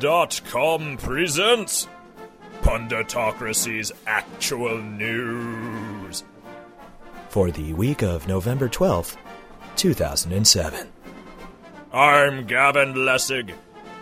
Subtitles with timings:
[0.00, 1.88] News.com presents
[2.62, 6.22] Punditocracy's Actual News.
[7.30, 9.16] For the week of November 12th,
[9.74, 10.88] 2007.
[11.92, 13.52] I'm Gavin Lessig,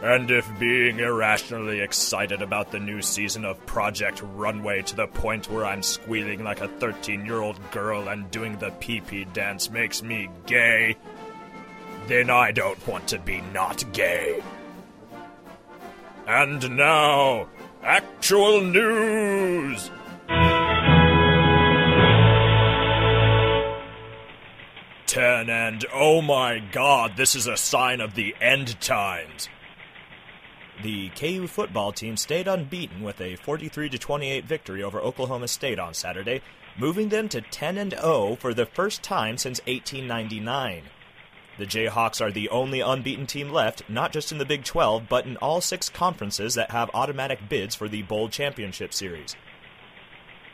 [0.03, 5.51] and if being irrationally excited about the new season of Project Runway to the point
[5.51, 9.71] where I'm squealing like a 13 year old girl and doing the pee pee dance
[9.71, 10.97] makes me gay,
[12.07, 14.43] then I don't want to be not gay.
[16.27, 17.49] And now,
[17.85, 19.91] actual news!
[25.07, 29.49] Ten and oh my god, this is a sign of the end times.
[30.83, 35.95] The KU football team stayed unbeaten with a 43 28 victory over Oklahoma State on
[35.95, 36.43] Saturday,
[36.77, 40.83] moving them to 10 and 0 for the first time since 1899.
[41.59, 45.25] The Jayhawks are the only unbeaten team left, not just in the Big 12, but
[45.25, 49.35] in all six conferences that have automatic bids for the Bowl Championship Series.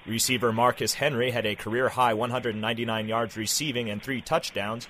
[0.06, 4.89] Receiver Marcus Henry had a career high 199 yards receiving and three touchdowns.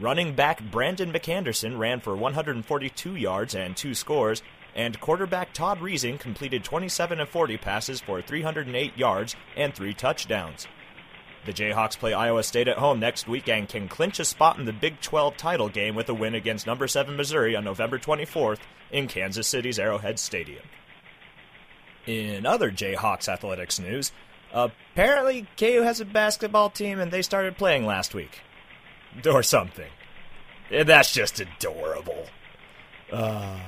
[0.00, 4.42] Running back Brandon McAnderson ran for 142 yards and two scores,
[4.74, 10.66] and quarterback Todd Reesing completed 27 of 40 passes for 308 yards and three touchdowns.
[11.46, 14.66] The Jayhawks play Iowa State at home next week and can clinch a spot in
[14.66, 18.58] the Big 12 title game with a win against number 7 Missouri on November 24th
[18.90, 20.64] in Kansas City's Arrowhead Stadium.
[22.06, 24.12] In other Jayhawks athletics news,
[24.52, 28.40] apparently KU has a basketball team and they started playing last week.
[29.26, 29.90] Or something.
[30.70, 32.26] That's just adorable.
[33.10, 33.58] Uh,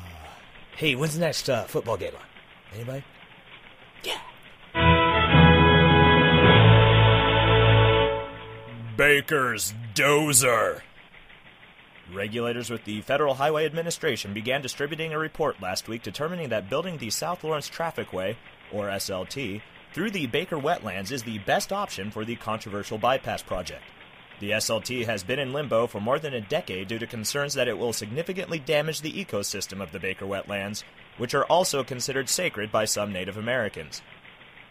[0.76, 2.12] hey, when's the next uh, football game?
[2.74, 3.02] Anybody?
[4.04, 4.20] Yeah.
[8.96, 10.82] Baker's Dozer.
[12.12, 16.98] Regulators with the Federal Highway Administration began distributing a report last week determining that building
[16.98, 18.36] the South Lawrence Trafficway,
[18.70, 19.62] or SLT,
[19.94, 23.82] through the Baker wetlands is the best option for the controversial bypass project.
[24.40, 27.68] The SLT has been in limbo for more than a decade due to concerns that
[27.68, 30.82] it will significantly damage the ecosystem of the Baker wetlands,
[31.16, 34.02] which are also considered sacred by some Native Americans.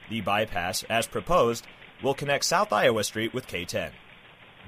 [0.09, 1.65] The bypass, as proposed,
[2.03, 3.91] will connect South Iowa Street with K10.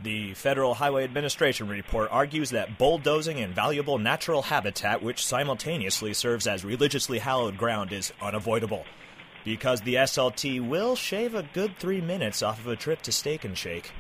[0.02, 6.66] The Federal Highway Administration report argues that bulldozing invaluable natural habitat, which simultaneously serves as
[6.66, 8.86] religiously hallowed ground, is unavoidable.
[9.46, 13.46] Because the SLT will shave a good three minutes off of a trip to Steak
[13.46, 13.92] and Shake.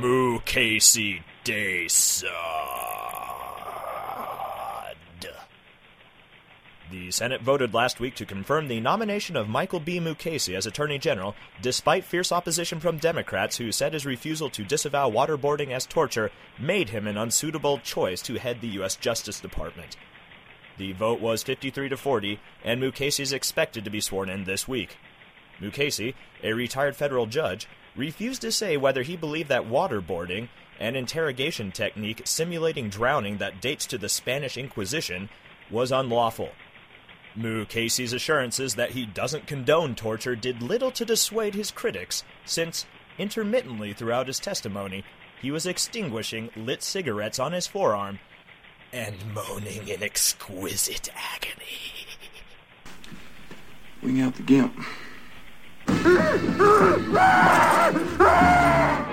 [0.00, 1.88] Moo Casey Day.
[6.92, 9.98] The Senate voted last week to confirm the nomination of Michael B.
[9.98, 15.08] Mukasey as Attorney General, despite fierce opposition from Democrats who said his refusal to disavow
[15.08, 18.96] waterboarding as torture made him an unsuitable choice to head the U.S.
[18.96, 19.96] Justice Department.
[20.76, 24.68] The vote was 53 to 40, and Mukasey is expected to be sworn in this
[24.68, 24.98] week.
[25.62, 31.72] Mukasey, a retired federal judge, refused to say whether he believed that waterboarding, an interrogation
[31.72, 35.30] technique simulating drowning that dates to the Spanish Inquisition,
[35.70, 36.50] was unlawful.
[37.36, 42.86] Mukasey's assurances that he doesn't condone torture did little to dissuade his critics, since,
[43.18, 45.04] intermittently throughout his testimony,
[45.40, 48.18] he was extinguishing lit cigarettes on his forearm
[48.92, 52.06] and moaning in exquisite agony.
[54.02, 54.84] Wing out the gimp.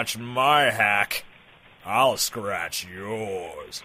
[0.00, 1.24] scratch my hack,
[1.84, 3.82] I'll scratch yours.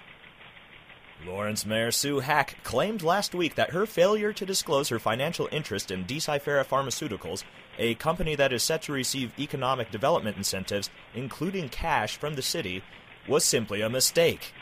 [1.27, 5.91] Lawrence Mayor Sue Hack claimed last week that her failure to disclose her financial interest
[5.91, 7.43] in Deciphera Pharmaceuticals,
[7.77, 12.81] a company that is set to receive economic development incentives, including cash from the city,
[13.27, 14.53] was simply a mistake.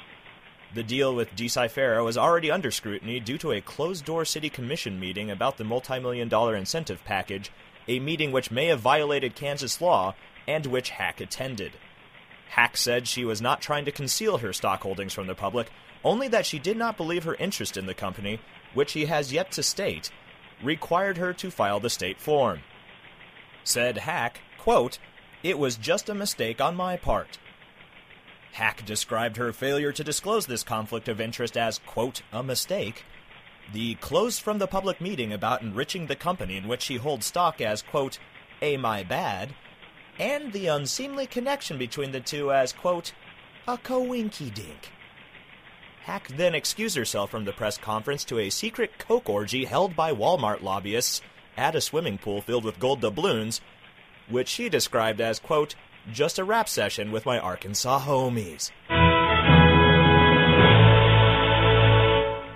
[0.73, 4.99] The deal with Deciphera was already under scrutiny due to a closed door city commission
[4.99, 7.51] meeting about the multi-million dollar incentive package,
[7.87, 10.15] a meeting which may have violated Kansas law
[10.47, 11.73] and which Hack attended.
[12.49, 15.71] Hack said she was not trying to conceal her stock holdings from the public,
[16.03, 18.39] only that she did not believe her interest in the company,
[18.73, 20.11] which he has yet to state,
[20.61, 22.59] required her to file the state form.
[23.63, 24.99] Said Hack, quote,
[25.41, 27.39] It was just a mistake on my part.
[28.53, 33.03] Hack described her failure to disclose this conflict of interest as, quote, a mistake.
[33.73, 37.61] The close from the public meeting about enriching the company in which she holds stock
[37.61, 38.19] as, quote,
[38.61, 39.55] a my bad,
[40.19, 43.13] and the unseemly connection between the two as, quote,
[43.67, 44.91] A coinky dink.
[46.03, 50.13] Hack then excused herself from the press conference to a secret coke orgy held by
[50.13, 51.21] Walmart lobbyists
[51.55, 53.61] at a swimming pool filled with gold doubloons,
[54.29, 55.75] which she described as, quote,
[56.11, 58.71] just a rap session with my Arkansas homies.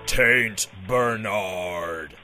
[0.05, 2.15] Taint Bernard.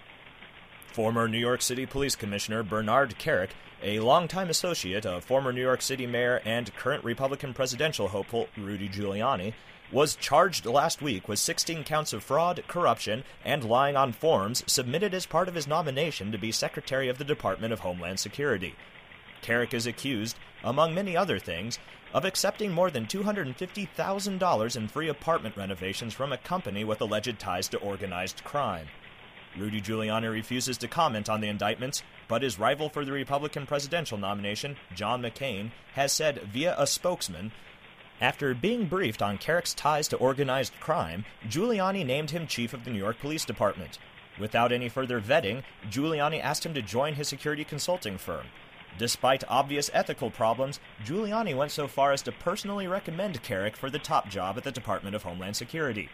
[0.93, 3.49] Former New York City Police Commissioner Bernard Kerik,
[3.81, 8.87] a longtime associate of former New York City Mayor and current Republican presidential hopeful Rudy
[8.87, 9.55] Giuliani,
[9.91, 15.15] was charged last week with 16 counts of fraud, corruption, and lying on forms submitted
[15.15, 18.75] as part of his nomination to be Secretary of the Department of Homeland Security.
[19.41, 21.79] Kerik is accused, among many other things,
[22.13, 27.67] of accepting more than $250,000 in free apartment renovations from a company with alleged ties
[27.69, 28.85] to organized crime.
[29.57, 34.17] Rudy Giuliani refuses to comment on the indictments, but his rival for the Republican presidential
[34.17, 37.51] nomination, John McCain, has said via a spokesman
[38.21, 42.91] after being briefed on Kerik's ties to organized crime, Giuliani named him chief of the
[42.91, 43.99] New York Police Department.
[44.39, 48.47] Without any further vetting, Giuliani asked him to join his security consulting firm.
[48.97, 53.99] Despite obvious ethical problems, Giuliani went so far as to personally recommend Carrick for the
[53.99, 56.09] top job at the Department of Homeland Security.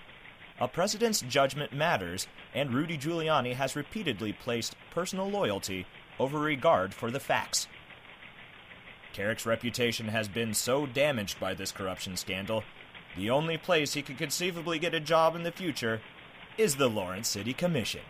[0.61, 5.85] A president's judgment matters, and Rudy Giuliani has repeatedly placed personal loyalty
[6.19, 7.67] over regard for the facts.
[9.13, 12.63] Kerik's reputation has been so damaged by this corruption scandal,
[13.17, 16.01] the only place he could conceivably get a job in the future
[16.57, 18.01] is the Lawrence City Commission.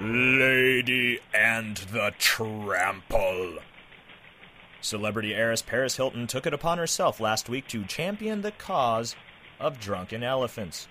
[0.00, 3.58] Lady and the Trample.
[4.84, 9.16] Celebrity heiress Paris Hilton took it upon herself last week to champion the cause
[9.58, 10.88] of drunken elephants.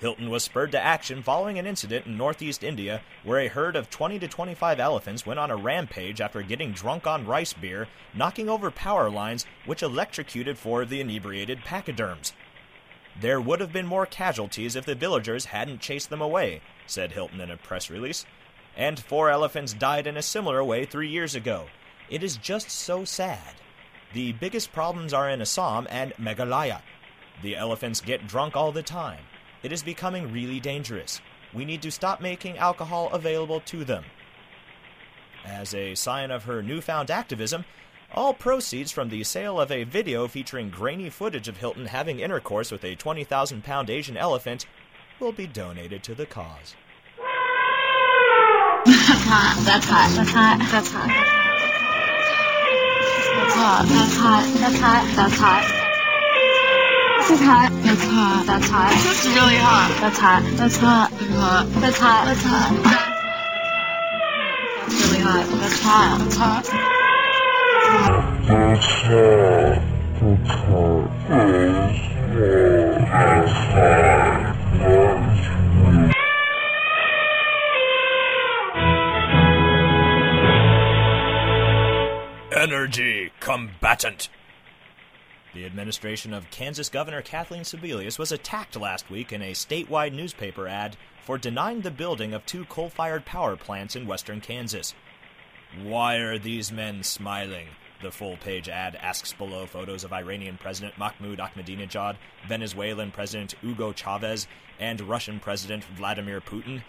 [0.00, 3.88] Hilton was spurred to action following an incident in northeast India where a herd of
[3.88, 8.48] 20 to 25 elephants went on a rampage after getting drunk on rice beer, knocking
[8.48, 12.32] over power lines, which electrocuted four of the inebriated pachyderms.
[13.20, 17.40] There would have been more casualties if the villagers hadn't chased them away, said Hilton
[17.40, 18.26] in a press release.
[18.76, 21.66] And four elephants died in a similar way three years ago.
[22.10, 23.54] It is just so sad.
[24.12, 26.80] The biggest problems are in Assam and Meghalaya.
[27.42, 29.20] The elephants get drunk all the time.
[29.62, 31.20] It is becoming really dangerous.
[31.52, 34.04] We need to stop making alcohol available to them.
[35.44, 37.64] As a sign of her newfound activism,
[38.12, 42.70] all proceeds from the sale of a video featuring grainy footage of Hilton having intercourse
[42.70, 44.66] with a 20,000 pound Asian elephant
[45.18, 46.74] will be donated to the cause.
[48.86, 49.62] That's hot.
[49.64, 50.12] That's hot.
[50.14, 50.58] That's hot.
[50.70, 51.33] That's hot.
[53.64, 54.44] That's hot.
[54.60, 55.08] That's hot.
[55.16, 55.38] That's.
[55.40, 55.64] That's.
[57.16, 57.72] This is hot.
[57.80, 58.44] That's hot.
[58.44, 58.92] That's hot.
[58.92, 59.88] This is really hot.
[60.02, 60.42] That's hot.
[60.58, 61.10] That's hot.
[61.10, 61.64] That's hot.
[61.80, 62.26] That's hot.
[62.26, 62.76] That's hot.
[64.82, 65.48] That's really hot.
[65.48, 66.18] That's hot.
[66.20, 66.64] That's hot.
[68.44, 69.80] That's hot.
[69.80, 71.00] That's hot.
[71.30, 72.04] That's
[75.40, 75.53] hot.
[82.74, 84.28] Energy combatant.
[85.54, 90.66] The administration of Kansas Governor Kathleen Sebelius was attacked last week in a statewide newspaper
[90.66, 94.92] ad for denying the building of two coal fired power plants in western Kansas.
[95.84, 97.68] Why are these men smiling?
[98.02, 102.16] The full page ad asks below photos of Iranian President Mahmoud Ahmadinejad,
[102.48, 104.48] Venezuelan President Hugo Chavez,
[104.80, 106.82] and Russian President Vladimir Putin.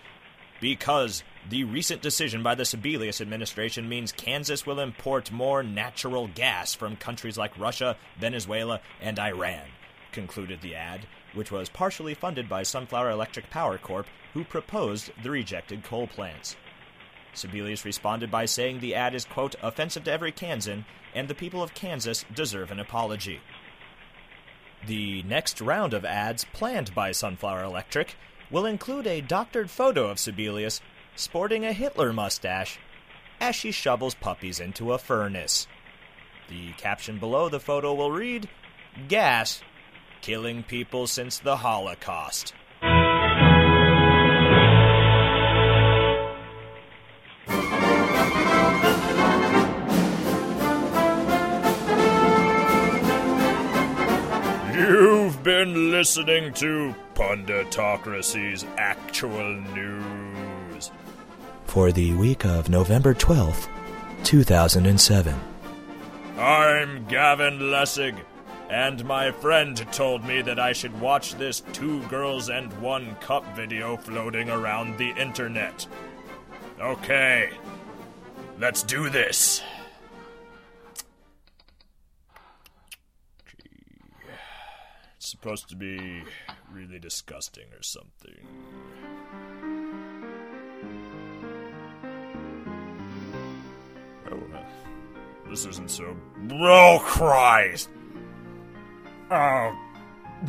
[0.59, 6.73] Because the recent decision by the Sebelius administration means Kansas will import more natural gas
[6.73, 9.67] from countries like Russia, Venezuela, and Iran,
[10.11, 15.29] concluded the ad, which was partially funded by Sunflower Electric Power Corp., who proposed the
[15.29, 16.55] rejected coal plants.
[17.35, 21.61] Sebelius responded by saying the ad is, quote, offensive to every Kansan, and the people
[21.61, 23.39] of Kansas deserve an apology.
[24.87, 28.15] The next round of ads planned by Sunflower Electric
[28.49, 30.79] will include a doctored photo of Sebelius
[31.15, 32.77] sporting a Hitler mustache
[33.39, 35.67] as she shovels puppies into a furnace.
[36.49, 38.49] The caption below the photo will read
[39.07, 39.61] Gas,
[40.21, 42.53] killing people since the Holocaust.
[54.73, 60.54] You've been listening to Punditocracy's Actual News
[61.65, 63.67] for the week of November 12th,
[64.23, 65.35] 2007.
[66.37, 68.17] I'm Gavin Lessig,
[68.69, 73.45] and my friend told me that I should watch this Two Girls and One Cup
[73.55, 75.87] video floating around the internet.
[76.79, 77.49] Okay,
[78.59, 79.61] let's do this.
[85.17, 86.23] It's supposed to be
[86.71, 88.45] really disgusting or something.
[95.55, 96.17] This isn't so.
[96.51, 97.89] Oh, Christ!
[99.31, 99.73] Oh.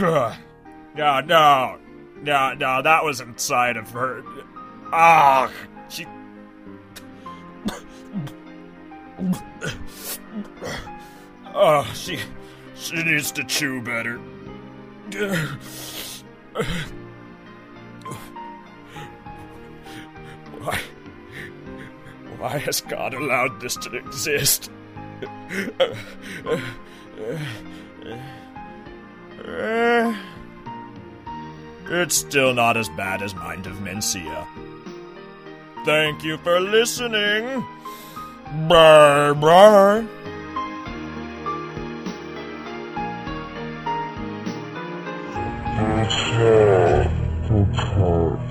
[0.00, 0.36] Ugh.
[0.96, 1.78] No, no.
[2.22, 4.24] No, no, that was inside of her.
[4.92, 5.48] Ah,
[5.88, 6.06] she.
[11.54, 12.18] Oh, she.
[12.74, 14.18] She needs to chew better.
[20.58, 20.80] Why?
[22.38, 24.68] Why has God allowed this to exist?
[31.88, 34.46] It's still not as bad as Mind of Mencia.
[35.84, 37.64] Thank you for listening.
[38.68, 40.04] Bye bye.
[45.76, 46.16] That's
[47.96, 48.45] all.